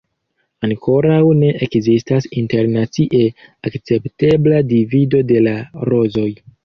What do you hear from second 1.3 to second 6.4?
ne ekzistas internacie akceptebla divido de la rozoj.